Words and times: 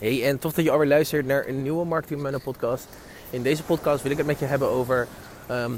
Hey, 0.00 0.24
en 0.24 0.38
tof 0.38 0.52
dat 0.52 0.64
je 0.64 0.70
alweer 0.70 0.88
luistert 0.88 1.26
naar 1.26 1.46
een 1.46 1.62
nieuwe 1.62 1.84
Marketing 1.84 2.20
Manager 2.20 2.44
podcast. 2.44 2.86
In 3.30 3.42
deze 3.42 3.62
podcast 3.62 4.02
wil 4.02 4.10
ik 4.10 4.16
het 4.16 4.26
met 4.26 4.38
je 4.38 4.44
hebben 4.44 4.68
over 4.68 5.06
ehm, 5.46 5.70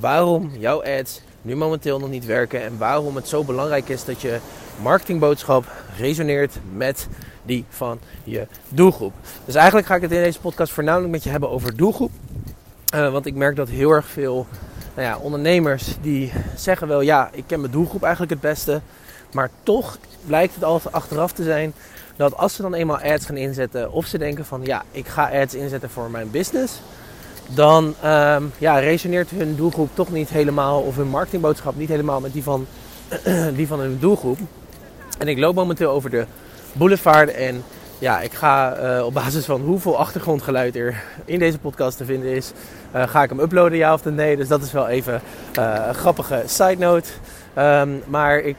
waarom 0.00 0.50
jouw 0.58 0.84
ads 0.84 1.20
nu 1.42 1.56
momenteel 1.56 1.98
nog 1.98 2.10
niet 2.10 2.24
werken 2.24 2.62
en 2.62 2.78
waarom 2.78 3.16
het 3.16 3.28
zo 3.28 3.44
belangrijk 3.44 3.88
is 3.88 4.04
dat 4.04 4.20
je 4.20 4.38
marketingboodschap 4.82 5.64
resoneert 5.96 6.58
met 6.72 7.08
die 7.42 7.64
van 7.68 8.00
je 8.24 8.46
doelgroep. 8.68 9.12
Dus 9.44 9.54
eigenlijk 9.54 9.86
ga 9.86 9.94
ik 9.94 10.02
het 10.02 10.12
in 10.12 10.22
deze 10.22 10.40
podcast 10.40 10.72
voornamelijk 10.72 11.10
met 11.10 11.22
je 11.24 11.30
hebben 11.30 11.50
over 11.50 11.76
doelgroep. 11.76 12.12
Uh, 12.94 13.12
want 13.12 13.26
ik 13.26 13.34
merk 13.34 13.56
dat 13.56 13.68
heel 13.68 13.90
erg 13.90 14.06
veel 14.06 14.46
nou 14.94 15.08
ja, 15.08 15.18
ondernemers 15.18 15.94
die 16.00 16.32
zeggen 16.56 16.88
wel 16.88 17.00
ja, 17.00 17.30
ik 17.32 17.44
ken 17.46 17.60
mijn 17.60 17.72
doelgroep 17.72 18.02
eigenlijk 18.02 18.32
het 18.32 18.40
beste. 18.40 18.80
Maar 19.32 19.50
toch 19.62 19.98
blijkt 20.26 20.54
het 20.54 20.64
altijd 20.64 20.94
achteraf 20.94 21.32
te 21.32 21.42
zijn 21.42 21.72
dat 22.20 22.36
als 22.36 22.54
ze 22.54 22.62
dan 22.62 22.74
eenmaal 22.74 23.00
ads 23.00 23.26
gaan 23.26 23.36
inzetten, 23.36 23.92
of 23.92 24.06
ze 24.06 24.18
denken 24.18 24.44
van 24.44 24.60
ja, 24.64 24.82
ik 24.90 25.06
ga 25.06 25.30
ads 25.42 25.54
inzetten 25.54 25.90
voor 25.90 26.10
mijn 26.10 26.30
business, 26.30 26.80
dan 27.46 27.84
um, 27.84 28.52
ja, 28.58 28.78
resoneert 28.78 29.30
hun 29.30 29.56
doelgroep 29.56 29.90
toch 29.94 30.12
niet 30.12 30.28
helemaal, 30.28 30.80
of 30.80 30.96
hun 30.96 31.08
marketingboodschap 31.08 31.76
niet 31.76 31.88
helemaal 31.88 32.20
met 32.20 32.32
die 32.32 32.42
van, 32.42 32.66
die 33.56 33.66
van 33.66 33.80
hun 33.80 33.98
doelgroep. 34.00 34.38
En 35.18 35.28
ik 35.28 35.38
loop 35.38 35.54
momenteel 35.54 35.90
over 35.90 36.10
de 36.10 36.26
boulevard 36.72 37.30
en 37.34 37.62
ja, 37.98 38.20
ik 38.20 38.32
ga 38.32 38.80
uh, 38.96 39.04
op 39.04 39.14
basis 39.14 39.44
van 39.44 39.60
hoeveel 39.60 39.98
achtergrondgeluid 39.98 40.76
er 40.76 41.02
in 41.24 41.38
deze 41.38 41.58
podcast 41.58 41.96
te 41.96 42.04
vinden 42.04 42.30
is, 42.30 42.52
uh, 42.94 43.08
ga 43.08 43.22
ik 43.22 43.28
hem 43.28 43.40
uploaden, 43.40 43.78
ja 43.78 43.92
of 43.92 44.04
nee. 44.04 44.36
Dus 44.36 44.48
dat 44.48 44.62
is 44.62 44.72
wel 44.72 44.88
even 44.88 45.20
uh, 45.58 45.84
een 45.88 45.94
grappige 45.94 46.42
side 46.46 46.78
note. 46.78 47.08
Um, 47.58 48.02
maar 48.06 48.38
ik 48.38 48.58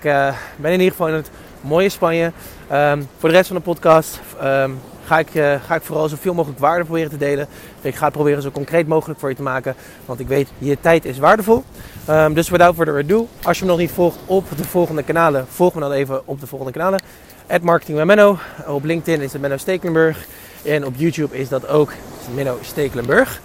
ben 0.56 0.72
in 0.72 0.72
ieder 0.72 0.92
geval 0.92 1.08
in 1.08 1.14
het 1.14 1.30
mooie 1.62 1.90
Spanje. 1.90 2.32
Um, 2.72 3.08
voor 3.18 3.30
de 3.30 3.36
rest 3.36 3.48
van 3.48 3.56
de 3.56 3.62
podcast 3.62 4.20
um, 4.44 4.80
ga, 5.06 5.20
ik, 5.20 5.34
uh, 5.34 5.56
ga 5.66 5.76
ik 5.76 5.82
vooral 5.82 6.10
zoveel 6.10 6.34
mogelijk 6.34 6.60
waarde 6.60 6.84
proberen 6.84 7.10
te 7.10 7.18
delen. 7.18 7.48
Ik 7.82 7.96
ga 7.96 8.04
het 8.04 8.14
proberen 8.14 8.42
zo 8.42 8.52
concreet 8.52 8.88
mogelijk 8.88 9.20
voor 9.20 9.30
je 9.30 9.36
te 9.36 9.42
maken. 9.42 9.76
Want 10.06 10.20
ik 10.20 10.28
weet, 10.28 10.50
je 10.58 10.78
tijd 10.82 11.06
is 11.06 11.18
waardevol. 11.18 11.64
Um, 12.10 12.34
dus 12.34 12.50
without 12.50 12.76
further 12.76 12.98
ado, 12.98 13.28
als 13.44 13.58
je 13.60 13.66
me 13.66 13.72
nog 13.72 13.80
niet 13.80 13.92
volgt 13.92 14.18
op 14.26 14.46
de 14.58 14.64
volgende 14.64 15.04
kanalen, 15.04 15.46
volg 15.50 15.74
me 15.74 15.80
dan 15.80 15.92
even 15.92 16.28
op 16.28 16.40
de 16.40 16.48
volgende 16.48 16.74
kanalen. 16.74 17.02
At 17.48 17.62
Marketing 17.62 18.04
Menno. 18.04 18.38
Op 18.68 18.84
LinkedIn 18.84 19.22
is 19.22 19.32
het 19.32 19.42
Menno 19.42 19.58
Stekelenburg. 19.58 20.26
En 20.64 20.86
op 20.86 20.94
YouTube 20.98 21.38
is 21.38 21.50
dat 21.50 21.68
ook 21.68 21.92
Menno 22.36 22.58
Stekelenburg. 22.62 23.42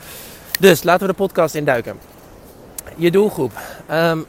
Dus 0.60 0.82
laten 0.82 1.06
we 1.06 1.12
de 1.12 1.18
podcast 1.18 1.54
induiken. 1.54 1.98
Je 2.96 3.10
doelgroep. 3.10 3.52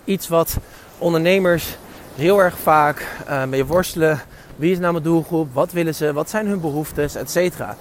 iets 0.04 0.28
wat 0.28 0.58
ondernemers 0.98 1.78
heel 2.18 2.40
erg 2.40 2.58
vaak 2.58 3.06
uh, 3.30 3.44
mee 3.44 3.66
worstelen. 3.66 4.20
Wie 4.56 4.72
is 4.72 4.80
nou 4.80 4.92
mijn 4.92 5.04
doelgroep? 5.04 5.54
Wat 5.54 5.72
willen 5.72 5.96
ze? 5.96 6.14
Wat 6.14 6.30
zijn 6.30 6.48
hun 6.48 6.62
behoeftes? 6.62 7.16
Etcetera. 7.16 7.76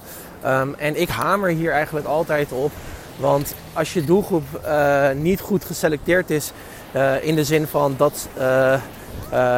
Um, 0.45 0.75
en 0.77 1.01
ik 1.01 1.09
hamer 1.09 1.49
hier 1.49 1.71
eigenlijk 1.71 2.05
altijd 2.05 2.51
op. 2.51 2.71
Want 3.15 3.55
als 3.73 3.93
je 3.93 4.05
doelgroep 4.05 4.43
uh, 4.65 5.09
niet 5.11 5.39
goed 5.39 5.65
geselecteerd 5.65 6.29
is, 6.29 6.51
uh, 6.95 7.23
in 7.23 7.35
de 7.35 7.43
zin 7.43 7.67
van 7.67 7.95
dat, 7.97 8.27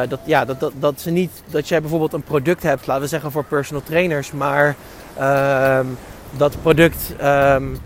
dat, 0.08 0.20
ja, 0.24 0.44
dat, 0.44 0.60
dat, 0.60 0.72
dat, 0.78 1.00
ze 1.00 1.10
niet, 1.10 1.30
dat 1.46 1.68
jij 1.68 1.80
bijvoorbeeld 1.80 2.12
een 2.12 2.22
product 2.22 2.62
hebt, 2.62 2.86
laten 2.86 3.02
we 3.02 3.08
zeggen 3.08 3.30
voor 3.30 3.44
personal 3.44 3.82
trainers, 3.82 4.32
maar 4.32 4.76
um, 5.20 5.98
dat 6.30 6.62
product. 6.62 7.14
Um, 7.22 7.80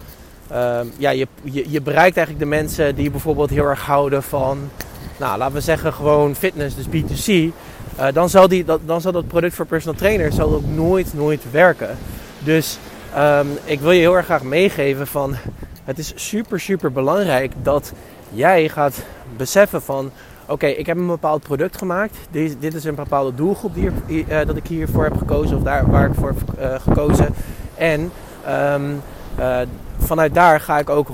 ja, 0.97 1.11
je, 1.11 1.27
je, 1.43 1.71
je 1.71 1.81
bereikt 1.81 2.17
eigenlijk 2.17 2.39
de 2.39 2.57
mensen 2.57 2.95
die 2.95 3.11
bijvoorbeeld 3.11 3.51
heel 3.51 3.67
erg 3.67 3.81
houden 3.81 4.23
van 4.23 4.71
nou, 5.17 5.39
laten 5.39 5.55
we 5.55 5.61
zeggen 5.61 5.93
gewoon 5.93 6.35
fitness, 6.35 6.77
dus 6.77 6.87
B2C, 6.87 7.27
uh, 7.27 7.49
eh, 7.97 8.15
dan, 8.15 8.29
zal 8.29 8.49
die, 8.49 8.65
dat, 8.65 8.81
dan 8.85 9.01
zal 9.01 9.13
dat 9.13 9.27
product 9.27 9.55
voor 9.55 9.67
personal 9.67 9.99
trainers 9.99 10.35
zal 10.35 10.55
ook 10.55 10.67
nooit, 10.67 11.15
nooit 11.15 11.51
werken. 11.51 11.97
Dus 12.39 12.79
um, 13.19 13.49
ik 13.65 13.81
wil 13.81 13.91
je 13.91 14.01
heel 14.01 14.17
erg 14.17 14.25
graag 14.25 14.43
meegeven 14.43 15.07
van 15.07 15.37
het 15.85 15.99
is 15.99 16.13
super, 16.15 16.61
super 16.61 16.93
belangrijk 16.93 17.53
dat 17.63 17.93
jij 18.31 18.69
gaat 18.69 19.03
beseffen 19.37 19.83
van 19.83 20.11
oké, 20.47 20.67
ik 20.67 20.87
heb 20.87 20.97
een 20.97 21.07
bepaald 21.07 21.43
product 21.43 21.77
gemaakt. 21.77 22.17
Dit, 22.31 22.57
dit 22.61 22.75
is 22.75 22.85
een 22.85 22.95
bepaalde 22.95 23.35
doelgroep 23.35 23.75
die, 23.75 24.27
uh, 24.29 24.47
dat 24.47 24.57
ik 24.57 24.67
hiervoor 24.67 25.05
heb 25.05 25.17
gekozen 25.17 25.57
of 25.57 25.63
daar 25.63 25.91
waar 25.91 26.09
ik 26.09 26.15
voor 26.15 26.29
heb 26.29 26.59
uh, 26.59 26.81
gekozen. 26.81 27.35
En 27.75 28.11
um, 28.49 29.03
uh, 29.39 29.59
vanuit 29.99 30.35
daar 30.35 30.61
ga 30.61 30.79
ik 30.79 30.91
ook 30.91 31.09
100% 31.09 31.13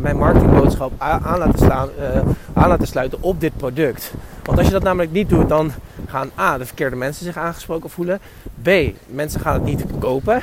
mijn 0.00 0.16
marketingboodschap 0.16 0.92
aan 0.98 1.38
laten, 1.38 1.58
slaan, 1.58 1.88
uh, 1.98 2.32
aan 2.52 2.68
laten 2.68 2.86
sluiten 2.86 3.22
op 3.22 3.40
dit 3.40 3.56
product. 3.56 4.12
Want 4.44 4.58
als 4.58 4.66
je 4.66 4.72
dat 4.72 4.82
namelijk 4.82 5.12
niet 5.12 5.28
doet, 5.28 5.48
dan 5.48 5.72
gaan 6.06 6.30
A, 6.38 6.58
de 6.58 6.66
verkeerde 6.66 6.96
mensen 6.96 7.24
zich 7.24 7.36
aangesproken 7.36 7.90
voelen. 7.90 8.20
B, 8.62 8.68
mensen 9.06 9.40
gaan 9.40 9.54
het 9.54 9.64
niet 9.64 9.84
kopen. 9.98 10.40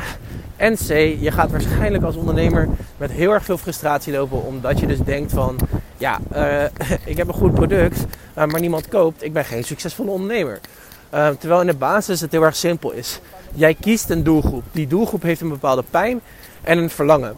En 0.56 0.76
C, 0.76 0.88
je 1.20 1.32
gaat 1.32 1.52
waarschijnlijk 1.52 2.04
als 2.04 2.16
ondernemer 2.16 2.68
met 2.98 3.12
heel 3.12 3.32
erg 3.32 3.44
veel 3.44 3.58
frustratie 3.58 4.14
lopen. 4.14 4.46
Omdat 4.46 4.80
je 4.80 4.88
dus 4.88 5.00
denkt 5.00 5.32
van, 5.32 5.58
ja, 5.98 6.20
uh, 6.36 6.64
ik 7.12 7.18
heb 7.18 7.28
een 7.28 7.34
goed 7.34 7.54
product, 7.54 8.06
maar 8.34 8.60
niemand 8.60 8.88
koopt. 8.88 9.24
Ik 9.24 9.34
ben 9.34 9.46
geen 9.46 9.64
succesvolle 9.64 10.12
ondernemer. 10.12 10.60
Terwijl 11.40 11.62
in 11.62 11.68
de 11.68 11.74
basis 11.74 12.22
het 12.22 12.32
heel 12.32 12.44
erg 12.44 12.56
simpel 12.56 12.92
is. 12.92 13.20
Jij 13.54 13.74
kiest 13.74 14.10
een 14.10 14.24
doelgroep. 14.24 14.64
Die 14.72 14.88
doelgroep 14.88 15.22
heeft 15.22 15.42
een 15.42 15.50
bepaalde 15.50 15.84
pijn 15.90 16.22
en 16.64 16.78
een 16.78 16.90
verlangen. 16.90 17.36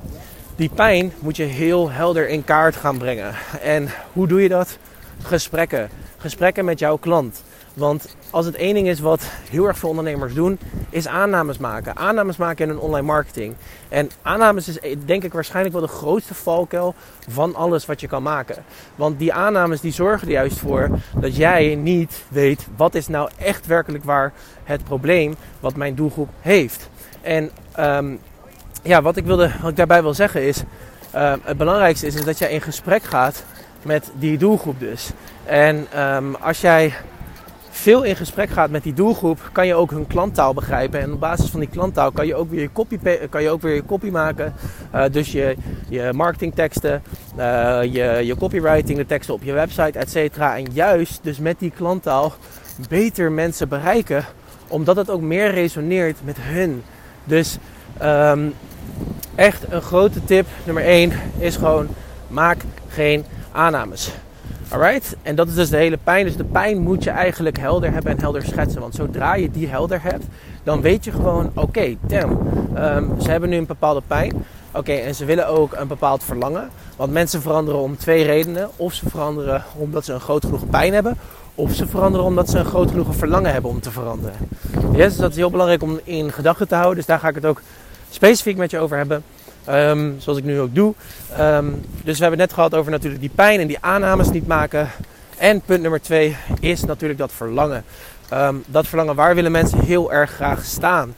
Die 0.55 0.69
pijn 0.69 1.13
moet 1.19 1.37
je 1.37 1.43
heel 1.43 1.91
helder 1.91 2.29
in 2.29 2.43
kaart 2.43 2.75
gaan 2.75 2.97
brengen. 2.97 3.33
En 3.61 3.89
hoe 4.13 4.27
doe 4.27 4.41
je 4.41 4.49
dat? 4.49 4.77
Gesprekken. 5.21 5.89
Gesprekken 6.17 6.65
met 6.65 6.79
jouw 6.79 6.97
klant. 6.97 7.43
Want 7.73 8.15
als 8.29 8.45
het 8.45 8.55
één 8.55 8.73
ding 8.73 8.87
is 8.87 8.99
wat 8.99 9.21
heel 9.49 9.65
erg 9.65 9.77
veel 9.77 9.89
ondernemers 9.89 10.33
doen, 10.33 10.59
is 10.89 11.07
aannames 11.07 11.57
maken. 11.57 11.95
Aannames 11.95 12.37
maken 12.37 12.65
in 12.65 12.71
een 12.71 12.79
online 12.79 13.05
marketing. 13.05 13.55
En 13.89 14.09
aannames 14.21 14.67
is 14.67 14.97
denk 15.05 15.23
ik 15.23 15.33
waarschijnlijk 15.33 15.75
wel 15.75 15.85
de 15.85 15.93
grootste 15.93 16.33
valkuil 16.33 16.95
van 17.29 17.55
alles 17.55 17.85
wat 17.85 18.01
je 18.01 18.07
kan 18.07 18.23
maken. 18.23 18.63
Want 18.95 19.19
die 19.19 19.33
aannames 19.33 19.81
die 19.81 19.91
zorgen 19.91 20.27
er 20.27 20.33
juist 20.33 20.57
voor 20.57 20.89
dat 21.19 21.35
jij 21.35 21.75
niet 21.75 22.23
weet 22.27 22.67
wat 22.75 22.95
is 22.95 23.07
nou 23.07 23.29
echt 23.37 23.65
werkelijk 23.65 24.03
waar 24.03 24.33
het 24.63 24.83
probleem 24.83 25.35
wat 25.59 25.75
mijn 25.75 25.95
doelgroep 25.95 26.29
heeft. 26.41 26.89
En 27.21 27.51
um, 27.79 28.19
ja, 28.85 29.01
wat 29.01 29.17
ik, 29.17 29.25
wilde, 29.25 29.51
wat 29.61 29.69
ik 29.69 29.75
daarbij 29.75 30.01
wil 30.01 30.13
zeggen 30.13 30.43
is, 30.43 30.63
uh, 31.15 31.33
het 31.43 31.57
belangrijkste 31.57 32.07
is, 32.07 32.15
is 32.15 32.25
dat 32.25 32.37
jij 32.37 32.49
in 32.49 32.61
gesprek 32.61 33.03
gaat 33.03 33.43
met 33.81 34.11
die 34.13 34.37
doelgroep 34.37 34.79
dus. 34.79 35.09
En 35.45 35.87
um, 36.01 36.35
als 36.35 36.61
jij 36.61 36.93
veel 37.69 38.03
in 38.03 38.15
gesprek 38.15 38.49
gaat 38.49 38.69
met 38.69 38.83
die 38.83 38.93
doelgroep, 38.93 39.49
kan 39.51 39.67
je 39.67 39.75
ook 39.75 39.91
hun 39.91 40.07
klanttaal 40.07 40.53
begrijpen. 40.53 40.99
En 40.99 41.13
op 41.13 41.19
basis 41.19 41.49
van 41.49 41.59
die 41.59 41.69
klanttaal 41.69 42.11
kan 42.11 42.27
je 42.27 42.35
ook 42.35 42.49
weer 42.49 42.61
je 42.61 42.71
copy, 42.71 42.99
kan 43.29 43.41
je 43.41 43.49
ook 43.49 43.61
weer 43.61 43.75
je 43.75 43.85
copy 43.85 44.09
maken. 44.09 44.53
Uh, 44.95 45.03
dus 45.11 45.31
je, 45.31 45.55
je 45.89 46.09
marketingteksten, 46.13 47.03
uh, 47.37 47.79
je, 47.81 48.21
je 48.23 48.35
copywriting, 48.37 48.97
de 48.97 49.05
teksten 49.05 49.33
op 49.33 49.43
je 49.43 49.53
website, 49.53 49.99
et 49.99 50.11
cetera. 50.11 50.57
En 50.57 50.65
juist 50.71 51.19
dus 51.23 51.39
met 51.39 51.59
die 51.59 51.71
klanttaal 51.75 52.33
beter 52.89 53.31
mensen 53.31 53.69
bereiken, 53.69 54.25
omdat 54.67 54.95
het 54.95 55.09
ook 55.09 55.21
meer 55.21 55.51
resoneert 55.51 56.17
met 56.23 56.37
hun. 56.39 56.83
Dus 57.23 57.57
um, 58.03 58.53
echt 59.35 59.63
een 59.69 59.81
grote 59.81 60.25
tip 60.25 60.47
nummer 60.63 60.83
1 60.83 61.11
is 61.37 61.55
gewoon 61.55 61.87
maak 62.27 62.63
geen 62.87 63.25
aannames. 63.51 64.11
Alright? 64.69 65.15
En 65.21 65.35
dat 65.35 65.47
is 65.47 65.53
dus 65.53 65.69
de 65.69 65.77
hele 65.77 65.97
pijn. 66.03 66.25
Dus 66.25 66.35
de 66.35 66.43
pijn 66.43 66.81
moet 66.81 67.03
je 67.03 67.09
eigenlijk 67.09 67.57
helder 67.57 67.91
hebben 67.91 68.11
en 68.11 68.19
helder 68.19 68.45
schetsen. 68.45 68.81
Want 68.81 68.95
zodra 68.95 69.35
je 69.35 69.51
die 69.51 69.67
helder 69.67 70.03
hebt, 70.03 70.25
dan 70.63 70.81
weet 70.81 71.03
je 71.03 71.11
gewoon: 71.11 71.51
oké, 71.53 71.59
okay, 71.59 71.97
um, 72.97 73.21
ze 73.21 73.31
hebben 73.31 73.49
nu 73.49 73.57
een 73.57 73.65
bepaalde 73.65 74.01
pijn. 74.07 74.45
Oké, 74.71 74.91
en 74.91 75.15
ze 75.15 75.25
willen 75.25 75.47
ook 75.47 75.73
een 75.73 75.87
bepaald 75.87 76.23
verlangen. 76.23 76.69
Want 76.95 77.11
mensen 77.11 77.41
veranderen 77.41 77.79
om 77.79 77.97
twee 77.97 78.23
redenen. 78.23 78.69
Of 78.75 78.93
ze 78.93 79.09
veranderen 79.09 79.63
omdat 79.75 80.05
ze 80.05 80.13
een 80.13 80.19
groot 80.19 80.45
genoeg 80.45 80.69
pijn 80.69 80.93
hebben. 80.93 81.17
Of 81.55 81.73
ze 81.73 81.87
veranderen 81.87 82.25
omdat 82.25 82.49
ze 82.49 82.57
een 82.57 82.65
groot 82.65 82.89
genoeg 82.89 83.15
verlangen 83.15 83.51
hebben 83.53 83.71
om 83.71 83.79
te 83.79 83.91
veranderen. 83.91 84.35
Yes, 84.91 85.07
dus 85.07 85.17
dat 85.17 85.29
is 85.29 85.35
heel 85.35 85.49
belangrijk 85.49 85.83
om 85.83 85.99
in 86.03 86.31
gedachten 86.31 86.67
te 86.67 86.75
houden. 86.75 86.95
Dus 86.95 87.05
daar 87.05 87.19
ga 87.19 87.27
ik 87.27 87.35
het 87.35 87.45
ook 87.45 87.61
specifiek 88.15 88.57
met 88.57 88.71
je 88.71 88.79
over 88.79 88.97
hebben. 88.97 89.23
Um, 89.69 90.15
zoals 90.19 90.37
ik 90.37 90.43
nu 90.43 90.59
ook 90.59 90.75
doe. 90.75 90.93
Um, 91.39 91.81
dus 92.03 92.17
we 92.17 92.21
hebben 92.21 92.39
het 92.39 92.49
net 92.49 92.53
gehad 92.53 92.75
over 92.75 92.91
natuurlijk 92.91 93.21
die 93.21 93.31
pijn 93.35 93.59
en 93.59 93.67
die 93.67 93.77
aannames 93.79 94.31
niet 94.31 94.47
maken. 94.47 94.89
En 95.37 95.61
punt 95.61 95.81
nummer 95.81 96.01
twee 96.01 96.37
is 96.59 96.83
natuurlijk 96.83 97.19
dat 97.19 97.31
verlangen. 97.31 97.83
Um, 98.33 98.63
dat 98.67 98.87
verlangen, 98.87 99.15
waar 99.15 99.35
willen 99.35 99.51
mensen 99.51 99.79
heel 99.79 100.13
erg 100.13 100.31
graag 100.31 100.63
staan? 100.63 101.15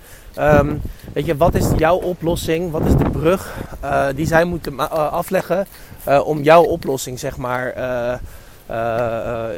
weet 1.13 1.25
je, 1.25 1.37
wat 1.37 1.55
is 1.55 1.65
jouw 1.77 1.95
oplossing? 1.95 2.71
Wat 2.71 2.85
is 2.85 2.95
de 2.95 3.09
brug 3.09 3.55
uh, 3.83 4.05
die 4.15 4.25
zij 4.25 4.43
moeten 4.43 4.73
uh, 4.73 4.91
afleggen 4.91 5.67
uh, 6.07 6.27
om 6.27 6.41
jouw 6.41 6.63
oplossing, 6.63 7.19
zeg 7.19 7.37
maar, 7.37 7.73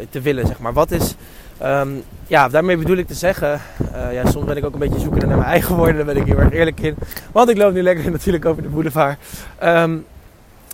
te 0.10 0.22
willen? 0.22 0.48
Zeg 0.48 0.60
maar. 0.60 0.74
Wat 0.74 0.92
is 0.92 1.16
Um, 1.64 2.04
ja, 2.28 2.50
daarmee 2.50 2.78
bedoel 2.78 2.98
ik 2.98 3.08
te 3.08 3.14
zeggen, 3.14 3.62
uh, 3.96 4.14
ja, 4.14 4.30
soms 4.32 4.46
ben 4.46 4.58
ik 4.58 4.66
ook 4.66 4.74
een 4.74 4.80
beetje 4.80 5.00
zoekende 5.00 5.26
naar 5.26 5.38
mijn 5.38 5.50
eigen 5.50 5.76
woorden, 5.76 5.96
daar 5.96 6.06
ben 6.06 6.18
ik 6.18 6.26
heel 6.26 6.38
erg 6.38 6.52
eerlijk 6.52 6.80
in. 6.80 6.96
Want 7.32 7.50
ik 7.50 7.58
loop 7.58 7.74
nu 7.74 7.82
lekker 7.82 8.12
natuurlijk 8.12 8.46
over 8.46 8.62
de 8.62 8.70
boulevard. 8.70 9.20
Um, 9.64 10.06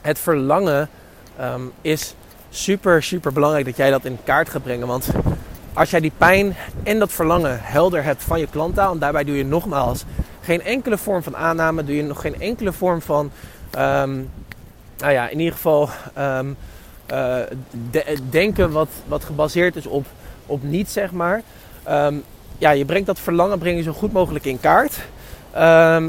het 0.02 0.20
verlangen 0.20 0.90
um, 1.42 1.72
is 1.82 2.16
super, 2.50 3.04
super 3.04 3.34
belangrijk 3.34 3.66
dat 3.66 3.78
jij 3.78 3.90
dat 3.90 4.06
in 4.06 4.18
kaart 4.24 4.50
gaat 4.50 4.64
brengen. 4.64 4.88
Want 4.88 5.10
als 5.74 5.90
jij 5.90 6.00
die 6.00 6.12
pijn 6.18 6.56
en 6.84 7.00
dat 7.00 7.12
verlangen 7.12 7.60
helder 7.62 8.04
hebt 8.04 8.24
van 8.24 8.40
je 8.40 8.48
klanttaal, 8.48 8.92
en 8.92 9.00
daarbij 9.00 9.24
doe 9.24 9.38
je 9.38 9.46
nogmaals 9.46 10.04
geen 10.42 10.62
enkele 10.62 10.98
vorm 10.98 11.24
van 11.24 11.38
aanname, 11.38 11.84
doe 11.84 11.96
je 11.96 12.04
nog 12.04 12.22
geen 12.22 12.40
enkele 12.42 12.74
vorm 12.74 13.02
van, 13.02 13.32
ehm, 13.72 14.14
nou 14.98 15.12
ja, 15.12 15.28
in 15.28 15.40
ieder 15.40 15.54
geval 15.54 15.90
ehm, 16.14 16.48
eh, 17.06 17.38
denken 18.30 18.72
wat, 18.72 18.90
wat 19.08 19.24
gebaseerd 19.24 19.76
is 19.76 19.86
op, 19.86 20.06
op 20.46 20.64
niet, 20.64 20.90
zeg 20.90 21.12
maar. 21.12 21.42
Ehm, 21.84 22.16
ja, 22.58 22.72
je 22.72 22.86
brengt 22.86 23.08
dat 23.08 23.20
verlangen 23.20 23.60
breng 23.60 23.78
je 23.78 23.84
zo 23.84 23.92
goed 23.92 24.14
mogelijk 24.14 24.46
in 24.46 24.60
kaart. 24.60 24.98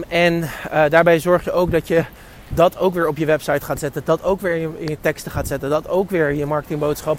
en 0.08 0.34
uh, 0.42 0.84
daarbij 0.88 1.18
zorg 1.18 1.44
je 1.44 1.52
ook 1.52 1.70
dat 1.70 1.88
je 1.88 2.04
dat 2.48 2.78
ook 2.78 2.94
weer 2.94 3.08
op 3.08 3.16
je 3.16 3.26
website 3.26 3.64
gaat 3.64 3.78
zetten. 3.78 4.02
Dat 4.04 4.22
ook 4.22 4.40
weer 4.40 4.56
in 4.56 4.88
je, 4.88 4.96
teksten 5.00 5.32
gaat 5.32 5.46
zetten. 5.46 5.70
Dat 5.70 5.88
ook 5.88 6.10
weer 6.10 6.30
in 6.30 6.36
je 6.36 6.46
marketingboodschap 6.46 7.18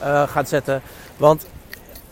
uh, 0.00 0.22
gaat 0.22 0.48
zetten. 0.48 0.82
Want 1.16 1.46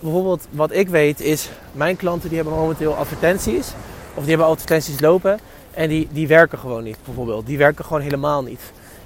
bijvoorbeeld 0.00 0.47
wat 0.50 0.73
ik 0.73 0.88
weet 0.88 1.20
is, 1.20 1.50
mijn 1.73 1.97
klanten 1.97 2.29
die 2.29 2.38
hebben 2.38 2.56
momenteel 2.56 2.94
advertenties. 2.94 3.73
Of 4.14 4.20
die 4.20 4.29
hebben 4.29 4.47
advertenties 4.47 5.00
lopen. 5.00 5.38
En 5.75 5.88
die, 5.88 6.08
die 6.11 6.29
werken 6.29 6.58
gewoon 6.58 6.82
niet, 6.82 6.97
bijvoorbeeld. 7.05 7.47
Die 7.47 7.58
werken 7.58 7.85
gewoon 7.85 8.03
helemaal 8.03 8.43
niet. 8.43 8.61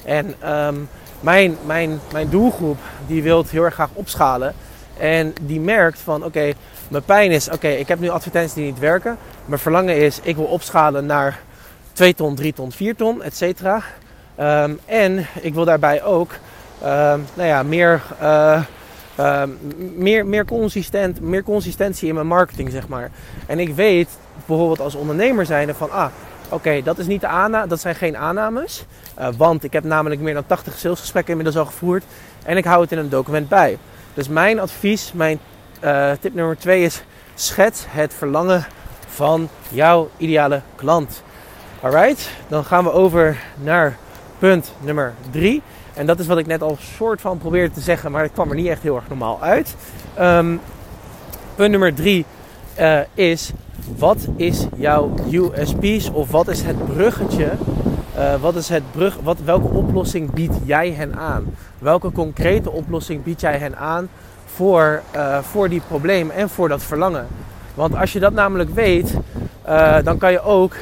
En 0.04 0.34
um, 0.66 0.88
mijn, 1.20 1.56
mijn, 1.66 2.00
mijn 2.12 2.28
doelgroep 2.28 2.78
die 3.06 3.22
wil 3.22 3.44
heel 3.50 3.64
erg 3.64 3.74
graag 3.74 3.90
opschalen. 3.92 4.54
En 5.00 5.34
die 5.40 5.60
merkt 5.60 5.98
van 5.98 6.24
oké, 6.24 6.52
mijn 6.88 7.04
pijn 7.04 7.30
is 7.30 7.50
oké, 7.50 7.68
ik 7.68 7.88
heb 7.88 8.00
nu 8.00 8.08
advertenties 8.08 8.54
die 8.54 8.64
niet 8.64 8.78
werken. 8.78 9.16
Mijn 9.44 9.60
verlangen 9.60 9.96
is 9.96 10.20
ik 10.22 10.36
wil 10.36 10.44
opschalen 10.44 11.06
naar 11.06 11.40
2 11.92 12.14
ton, 12.14 12.34
3 12.34 12.52
ton, 12.52 12.72
4 12.72 12.96
ton, 12.96 13.22
et 13.22 13.36
cetera. 13.36 13.82
Um, 14.40 14.78
en 14.86 15.26
ik 15.40 15.54
wil 15.54 15.64
daarbij 15.64 16.02
ook 16.02 16.30
um, 16.82 17.26
nou 17.34 17.48
ja, 17.48 17.62
meer, 17.62 18.02
uh, 18.22 18.62
uh, 19.20 19.42
meer, 19.96 20.26
meer, 20.26 20.44
consistent, 20.44 21.20
meer 21.20 21.42
consistentie 21.42 22.08
in 22.08 22.14
mijn 22.14 22.26
marketing, 22.26 22.70
zeg 22.70 22.88
maar. 22.88 23.10
En 23.46 23.58
ik 23.58 23.74
weet 23.74 24.08
bijvoorbeeld 24.46 24.80
als 24.80 24.94
ondernemer 24.94 25.46
zijnde 25.46 25.74
van 25.74 25.90
ah, 25.90 26.10
oké, 26.48 26.82
dat 26.82 26.98
is 26.98 27.06
niet 27.06 27.20
de 27.20 27.64
dat 27.68 27.80
zijn 27.80 27.94
geen 27.94 28.16
aannames. 28.16 28.84
Uh, 29.18 29.28
want 29.36 29.64
ik 29.64 29.72
heb 29.72 29.84
namelijk 29.84 30.20
meer 30.20 30.34
dan 30.34 30.46
80 30.46 30.78
salesgesprekken 30.78 31.30
inmiddels 31.30 31.64
al 31.64 31.70
gevoerd. 31.70 32.04
En 32.44 32.56
ik 32.56 32.64
hou 32.64 32.82
het 32.82 32.92
in 32.92 32.98
een 32.98 33.08
document 33.08 33.48
bij. 33.48 33.78
Dus 34.14 34.28
mijn 34.28 34.60
advies, 34.60 35.12
mijn 35.12 35.38
uh, 35.84 36.10
tip 36.20 36.34
nummer 36.34 36.58
2 36.58 36.82
is: 36.82 37.02
schets 37.34 37.84
het 37.88 38.14
verlangen 38.14 38.66
van 39.06 39.48
jouw 39.68 40.10
ideale 40.16 40.60
klant. 40.74 41.22
Alright, 41.82 42.30
dan 42.48 42.64
gaan 42.64 42.84
we 42.84 42.92
over 42.92 43.36
naar 43.62 43.96
punt 44.38 44.72
nummer 44.80 45.14
3. 45.30 45.62
En 45.94 46.06
dat 46.06 46.18
is 46.18 46.26
wat 46.26 46.38
ik 46.38 46.46
net 46.46 46.62
al 46.62 46.76
soort 46.96 47.20
van 47.20 47.38
probeerde 47.38 47.74
te 47.74 47.80
zeggen, 47.80 48.10
maar 48.10 48.22
het 48.22 48.32
kwam 48.32 48.48
er 48.48 48.56
niet 48.56 48.66
echt 48.66 48.82
heel 48.82 48.96
erg 48.96 49.08
normaal 49.08 49.42
uit. 49.42 49.76
Um, 50.20 50.60
punt 51.54 51.70
nummer 51.70 51.94
3 51.94 52.24
uh, 52.78 52.98
eh, 52.98 53.06
is: 53.14 53.52
wat 53.96 54.28
is 54.36 54.66
jouw 54.76 55.14
USP's 55.30 56.10
of 56.12 56.30
wat 56.30 56.48
is 56.48 56.62
het 56.62 56.84
bruggetje? 56.86 57.50
Uh, 58.20 58.34
wat 58.40 58.56
is 58.56 58.68
het 58.68 58.82
brug, 58.92 59.16
wat, 59.22 59.38
welke 59.44 59.68
oplossing 59.68 60.30
bied 60.30 60.52
jij 60.64 60.90
hen 60.90 61.16
aan? 61.16 61.54
Welke 61.78 62.12
concrete 62.12 62.70
oplossing 62.70 63.22
bied 63.22 63.40
jij 63.40 63.58
hen 63.58 63.76
aan 63.76 64.08
voor, 64.44 65.02
uh, 65.14 65.38
voor 65.38 65.68
die 65.68 65.82
probleem 65.86 66.30
en 66.30 66.48
voor 66.48 66.68
dat 66.68 66.82
verlangen? 66.82 67.26
Want 67.74 67.96
als 67.96 68.12
je 68.12 68.20
dat 68.20 68.32
namelijk 68.32 68.70
weet, 68.70 69.14
uh, 69.68 69.96
dan 70.04 70.18
kan 70.18 70.32
je 70.32 70.42
ook 70.42 70.74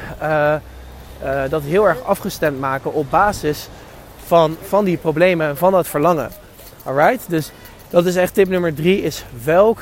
dat 1.50 1.62
heel 1.62 1.88
erg 1.88 2.02
afgestemd 2.02 2.60
maken 2.60 2.92
op 2.92 3.10
basis 3.10 3.68
van, 4.26 4.56
van 4.62 4.84
die 4.84 4.96
problemen 4.96 5.48
en 5.48 5.56
van 5.56 5.72
dat 5.72 5.88
verlangen. 5.88 6.30
Alright? 6.84 7.30
Dus 7.30 7.52
dat 7.88 8.06
is 8.06 8.16
echt 8.16 8.34
tip 8.34 8.48
nummer 8.48 8.74
drie: 8.74 9.02
is 9.02 9.24
welk, 9.44 9.78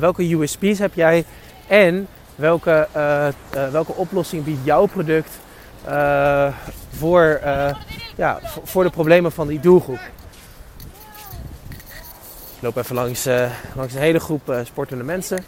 welke 0.00 0.34
USP's 0.34 0.78
heb 0.78 0.94
jij 0.94 1.24
en 1.66 2.06
welke, 2.34 2.88
welke 3.70 3.92
oplossing 3.92 4.44
biedt 4.44 4.64
jouw 4.64 4.86
product 4.86 5.38
uh, 5.88 6.48
voor, 6.90 7.40
ja, 8.16 8.40
voor 8.64 8.84
de 8.84 8.90
problemen 8.90 9.32
van 9.32 9.46
die 9.46 9.60
doelgroep. 9.60 10.00
Ik 12.56 12.62
loop 12.62 12.76
even 12.76 12.94
langs, 12.94 13.28
langs 13.74 13.94
een 13.94 14.00
hele 14.00 14.20
groep 14.20 14.54
sportende 14.62 15.04
mensen. 15.04 15.44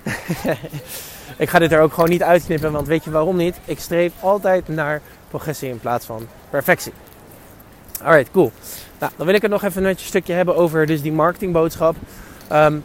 ik 1.36 1.48
ga 1.48 1.58
dit 1.58 1.72
er 1.72 1.80
ook 1.80 1.92
gewoon 1.92 2.10
niet 2.10 2.22
uitknippen, 2.22 2.72
want 2.72 2.86
weet 2.86 3.04
je 3.04 3.10
waarom 3.10 3.36
niet? 3.36 3.56
Ik 3.64 3.80
streef 3.80 4.12
altijd 4.20 4.69
naar 4.69 5.00
progressie 5.28 5.69
in 5.69 5.80
plaats 5.80 6.06
van 6.06 6.26
perfectie. 6.50 6.92
Alright, 8.02 8.30
cool. 8.30 8.52
Nou, 8.98 9.12
dan 9.16 9.26
wil 9.26 9.34
ik 9.34 9.42
het 9.42 9.50
nog 9.50 9.62
even 9.62 9.84
een 9.84 9.96
stukje 9.98 10.32
hebben 10.32 10.56
over 10.56 10.86
dus 10.86 11.02
die 11.02 11.12
marketingboodschap. 11.12 11.96
Um, 12.52 12.84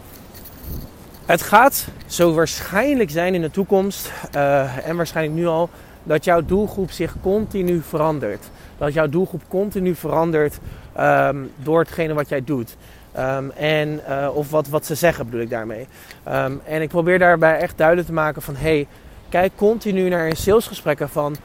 het 1.26 1.42
gaat 1.42 1.86
zo 2.06 2.34
waarschijnlijk 2.34 3.10
zijn 3.10 3.34
in 3.34 3.40
de 3.40 3.50
toekomst, 3.50 4.12
uh, 4.34 4.86
en 4.88 4.96
waarschijnlijk 4.96 5.36
nu 5.36 5.46
al, 5.46 5.70
dat 6.04 6.24
jouw 6.24 6.44
doelgroep 6.44 6.90
zich 6.90 7.14
continu 7.22 7.80
verandert. 7.80 8.50
Dat 8.78 8.92
jouw 8.92 9.08
doelgroep 9.08 9.42
continu 9.48 9.94
verandert 9.94 10.58
um, 11.00 11.50
door 11.56 11.78
hetgene 11.78 12.14
wat 12.14 12.28
jij 12.28 12.44
doet. 12.44 12.76
Um, 13.18 13.50
en, 13.50 14.00
uh, 14.08 14.28
of 14.34 14.50
wat, 14.50 14.68
wat 14.68 14.86
ze 14.86 14.94
zeggen 14.94 15.24
bedoel 15.24 15.40
ik 15.40 15.50
daarmee. 15.50 15.86
Um, 16.28 16.60
en 16.64 16.82
ik 16.82 16.88
probeer 16.88 17.18
daarbij 17.18 17.58
echt 17.58 17.78
duidelijk 17.78 18.06
te 18.06 18.12
maken 18.12 18.42
van... 18.42 18.56
hey, 18.56 18.86
kijk 19.28 19.52
continu 19.56 20.08
naar 20.08 20.28
in 20.28 20.36
salesgesprekken 20.36 21.08
van... 21.08 21.36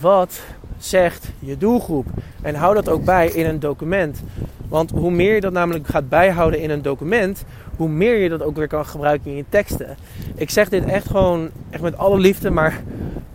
wat 0.00 0.40
zegt 0.78 1.28
je 1.38 1.58
doelgroep? 1.58 2.06
En 2.42 2.54
hou 2.54 2.74
dat 2.74 2.88
ook 2.88 3.04
bij 3.04 3.28
in 3.28 3.46
een 3.46 3.60
document. 3.60 4.22
Want 4.68 4.90
hoe 4.90 5.10
meer 5.10 5.34
je 5.34 5.40
dat 5.40 5.52
namelijk 5.52 5.86
gaat 5.86 6.08
bijhouden 6.08 6.60
in 6.60 6.70
een 6.70 6.82
document, 6.82 7.44
hoe 7.76 7.88
meer 7.88 8.16
je 8.16 8.28
dat 8.28 8.42
ook 8.42 8.56
weer 8.56 8.68
kan 8.68 8.86
gebruiken 8.86 9.30
in 9.30 9.36
je 9.36 9.44
teksten. 9.48 9.96
Ik 10.34 10.50
zeg 10.50 10.68
dit 10.68 10.84
echt 10.84 11.06
gewoon 11.06 11.50
echt 11.70 11.82
met 11.82 11.98
alle 11.98 12.18
liefde, 12.18 12.50
maar 12.50 12.82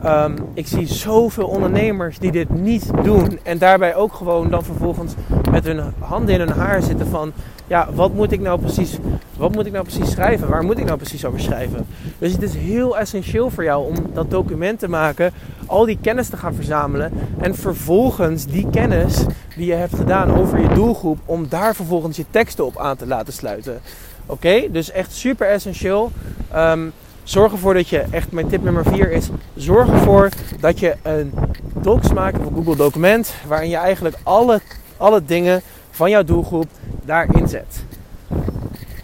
um, 0.05 0.35
ik 0.53 0.67
zie 0.67 0.87
zoveel 0.87 1.47
ondernemers 1.47 2.19
die 2.19 2.31
dit 2.31 2.49
niet 2.49 2.91
doen. 3.03 3.39
En 3.43 3.57
daarbij 3.57 3.95
ook 3.95 4.13
gewoon 4.13 4.49
dan 4.49 4.63
vervolgens 4.63 5.13
met 5.51 5.65
hun 5.65 5.81
handen 5.99 6.33
in 6.33 6.39
hun 6.39 6.57
haar 6.57 6.81
zitten 6.81 7.07
van... 7.07 7.31
Ja, 7.67 7.87
wat 7.93 8.13
moet 8.13 8.31
ik 8.31 8.39
nou 8.39 8.59
precies, 8.59 8.97
wat 9.37 9.55
moet 9.55 9.65
ik 9.65 9.71
nou 9.71 9.83
precies 9.83 10.11
schrijven? 10.11 10.49
Waar 10.49 10.63
moet 10.63 10.77
ik 10.77 10.85
nou 10.85 10.97
precies 10.97 11.25
over 11.25 11.39
schrijven? 11.39 11.87
Dus 12.19 12.31
het 12.31 12.41
is 12.41 12.55
heel 12.55 12.97
essentieel 12.97 13.49
voor 13.49 13.63
jou 13.63 13.87
om 13.87 13.95
dat 14.13 14.31
document 14.31 14.79
te 14.79 14.89
maken, 14.89 15.31
al 15.65 15.85
die 15.85 15.97
kennis 16.01 16.29
te 16.29 16.37
gaan 16.37 16.53
verzamelen 16.53 17.11
en 17.39 17.55
vervolgens 17.55 18.45
die 18.45 18.67
kennis 18.71 19.25
die 19.55 19.65
je 19.65 19.73
hebt 19.73 19.95
gedaan 19.95 20.37
over 20.37 20.61
je 20.61 20.67
doelgroep, 20.67 21.19
om 21.25 21.45
daar 21.49 21.75
vervolgens 21.75 22.17
je 22.17 22.25
teksten 22.29 22.65
op 22.65 22.77
aan 22.77 22.95
te 22.95 23.07
laten 23.07 23.33
sluiten. 23.33 23.79
Oké, 24.25 24.71
dus 24.71 24.91
echt 24.91 25.11
super 25.11 25.47
essentieel. 25.47 26.11
Um, 26.55 26.91
zorg 27.23 27.51
ervoor 27.51 27.73
dat 27.73 27.87
je, 27.87 28.03
echt 28.09 28.31
mijn 28.31 28.47
tip 28.47 28.63
nummer 28.63 28.83
4 28.85 29.11
is, 29.11 29.29
zorg 29.55 29.89
ervoor 29.89 30.29
dat 30.59 30.79
je 30.79 30.95
een 31.01 31.33
docs 31.81 32.13
maakt 32.13 32.39
of 32.39 32.45
een 32.45 32.55
Google 32.55 32.75
document 32.75 33.33
waarin 33.47 33.69
je 33.69 33.77
eigenlijk 33.77 34.15
alle, 34.23 34.61
alle 34.97 35.25
dingen 35.25 35.61
van 35.91 36.09
jouw 36.09 36.23
doelgroep 36.23 36.67
daarin 37.05 37.47
zet. 37.47 37.83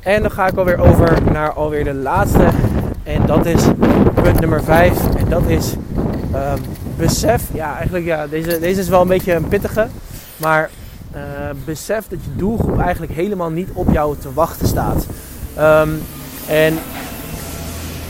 En 0.01 0.21
dan 0.21 0.31
ga 0.31 0.47
ik 0.47 0.57
alweer 0.57 0.79
over 0.79 1.31
naar 1.31 1.53
alweer 1.53 1.83
de 1.83 1.93
laatste. 1.93 2.49
En 3.03 3.25
dat 3.25 3.45
is 3.45 3.63
punt 4.13 4.39
nummer 4.39 4.63
5. 4.63 5.15
En 5.15 5.29
dat 5.29 5.43
is 5.47 5.73
um, 6.33 6.61
besef. 6.97 7.43
Ja, 7.53 7.75
eigenlijk 7.75 8.05
ja, 8.05 8.27
deze, 8.27 8.59
deze 8.59 8.79
is 8.79 8.89
wel 8.89 9.01
een 9.01 9.07
beetje 9.07 9.33
een 9.33 9.47
pittige. 9.47 9.87
Maar 10.37 10.69
uh, 11.15 11.21
besef 11.65 12.07
dat 12.07 12.19
je 12.23 12.35
doelgroep 12.35 12.79
eigenlijk 12.79 13.11
helemaal 13.11 13.49
niet 13.49 13.69
op 13.73 13.91
jou 13.91 14.15
te 14.17 14.33
wachten 14.33 14.67
staat. 14.67 15.05
Um, 15.59 16.01
en 16.47 16.77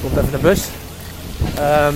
komt 0.08 0.26
even 0.26 0.40
de 0.40 0.48
bus. 0.48 0.70
Um, 1.90 1.96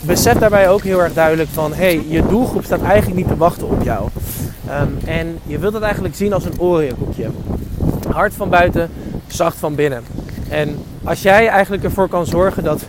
besef 0.00 0.38
daarbij 0.38 0.68
ook 0.68 0.82
heel 0.82 1.02
erg 1.02 1.12
duidelijk 1.12 1.48
van, 1.48 1.74
hey, 1.74 2.04
je 2.08 2.26
doelgroep 2.26 2.64
staat 2.64 2.82
eigenlijk 2.82 3.16
niet 3.16 3.28
te 3.28 3.36
wachten 3.36 3.68
op 3.68 3.82
jou. 3.82 4.08
Um, 4.82 4.98
en 5.04 5.38
je 5.42 5.58
wilt 5.58 5.72
het 5.72 5.82
eigenlijk 5.82 6.14
zien 6.14 6.32
als 6.32 6.44
een 6.44 6.60
Oreo-koekje. 6.60 7.30
Hard 8.10 8.34
van 8.34 8.48
buiten, 8.48 8.90
zacht 9.26 9.56
van 9.56 9.74
binnen. 9.74 10.02
En 10.48 10.78
als 11.04 11.22
jij 11.22 11.48
eigenlijk 11.48 11.84
ervoor 11.84 12.08
kan 12.08 12.26
zorgen 12.26 12.64
dat 12.64 12.86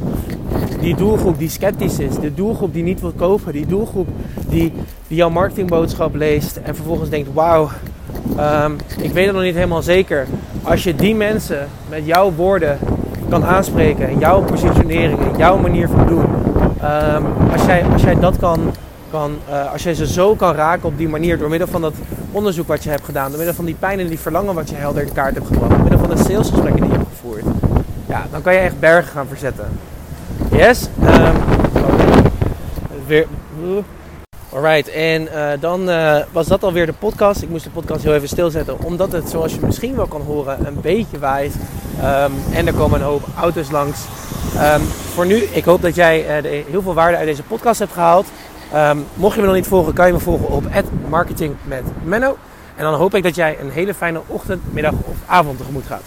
die 0.80 0.96
doelgroep 0.96 1.40
die 1.40 1.50
sceptisch 1.50 2.00
is, 2.00 2.16
de 2.16 2.34
doelgroep 2.34 2.74
die 2.74 2.84
niet 2.84 3.02
wil 3.02 3.14
kopen, 3.16 3.52
die 3.52 3.66
doelgroep 3.66 4.08
die, 4.48 4.74
die 5.08 5.18
jouw 5.18 5.30
marketingboodschap 5.30 6.16
leest 6.16 6.56
en 6.56 6.76
vervolgens 6.76 7.10
denkt: 7.10 7.34
Wauw, 7.34 7.70
um, 8.40 8.76
ik 9.02 9.12
weet 9.12 9.26
het 9.26 9.36
nog 9.36 9.44
niet 9.44 9.56
helemaal 9.56 9.82
zeker. 9.82 10.28
Als 10.64 10.84
je 10.84 10.96
die 10.96 11.16
mensen 11.16 11.68
met 11.90 12.06
jouw 12.06 12.34
woorden 12.34 12.80
kan 13.30 13.46
aanspreken, 13.46 14.08
en 14.08 14.20
jouw 14.20 14.42
positionering, 14.42 15.20
en 15.20 15.38
jouw 15.38 15.58
manier 15.58 15.88
van 15.88 16.08
doen, 16.08 16.26
um, 16.84 17.26
als, 17.52 17.66
jij, 17.66 17.86
als 17.94 18.02
jij 18.02 18.20
dat 18.20 18.38
kan, 18.38 18.60
kan 19.12 19.32
uh, 19.50 19.72
als 19.72 19.84
jij 19.84 19.94
ze 19.94 20.08
zo 20.08 20.36
kan 20.36 20.54
raken 20.54 20.88
op 20.88 20.98
die 20.98 21.10
manier 21.10 21.38
door 21.38 21.50
middel 21.50 21.68
van 21.68 21.82
dat 21.82 21.94
onderzoek 22.32 22.68
wat 22.68 22.84
je 22.84 22.90
hebt 22.90 23.06
gedaan, 23.06 23.28
door 23.28 23.38
middel 23.38 23.56
van 23.56 23.66
die 23.66 23.76
pijn 23.80 24.00
en 24.00 24.08
die 24.08 24.20
verlangen 24.20 24.56
wat 24.56 24.70
je 24.70 24.76
helder 24.76 25.02
in 25.02 25.14
kaart 25.14 25.34
hebt 25.34 25.48
gebracht, 25.48 25.70
door 25.70 25.82
middel 25.82 26.00
van 26.00 26.10
de 26.10 26.18
salesgesprekken 26.18 26.82
die 26.82 26.92
je 26.92 26.98
hebt 26.98 27.10
gevoerd, 27.10 27.44
ja, 28.06 28.26
dan 28.32 28.42
kan 28.42 28.54
je 28.54 28.60
echt 28.60 28.80
bergen 28.80 29.12
gaan 29.12 29.28
verzetten. 29.28 29.66
Yes. 30.52 30.90
Um, 31.04 31.36
weer. 33.08 33.26
Alright, 34.58 34.90
en 34.90 35.22
uh, 35.22 35.50
dan 35.60 35.90
uh, 35.90 36.18
was 36.32 36.48
dat 36.48 36.64
alweer 36.64 36.86
de 36.86 36.94
podcast. 36.94 37.42
Ik 37.42 37.50
moest 37.50 37.64
de 37.64 37.70
podcast 37.70 38.04
heel 38.04 38.14
even 38.14 38.28
stilzetten, 38.28 38.84
omdat 38.84 39.12
het, 39.12 39.30
zoals 39.30 39.54
je 39.54 39.60
misschien 39.66 39.96
wel 39.96 40.08
kan 40.08 40.22
horen, 40.22 40.68
een 40.68 40.82
beetje 40.82 41.20
waait. 41.20 41.56
Um, 42.04 42.34
en 42.54 42.68
er 42.68 42.74
komen 42.74 43.00
een 43.00 43.06
hoop 43.06 43.24
auto's 43.40 43.72
langs. 43.72 44.00
Um, 44.56 44.82
voor 45.14 45.26
nu, 45.26 45.36
ik 45.36 45.66
hoop 45.66 45.82
dat 45.82 45.96
jij 45.96 46.42
de, 46.42 46.64
heel 46.70 46.82
veel 46.82 46.94
waarde 46.94 47.18
uit 47.18 47.28
deze 47.28 47.44
podcast 47.44 47.80
hebt 47.80 47.94
gehaald. 47.94 48.28
Um, 48.76 49.06
mocht 49.14 49.36
je 49.36 49.42
me 49.42 49.48
nog 49.48 49.56
niet 49.56 49.68
volgen, 49.68 49.94
kan 49.94 50.08
je 50.08 50.14
me 50.14 50.20
volgen 50.20 50.50
op 50.50 50.64
marketing 51.10 51.56
met 51.64 51.84
Menno. 52.04 52.38
En 52.76 52.84
dan 52.84 52.94
hoop 52.94 53.16
ik 53.16 53.24
dat 53.24 53.36
jij 53.36 53.58
een 53.60 53.72
hele 53.72 53.94
fijne 53.94 54.22
ochtend, 54.28 54.74
middag 54.74 54.94
of 54.94 55.16
avond 55.26 55.58
tegemoet 55.58 55.86
gaat. 55.86 56.04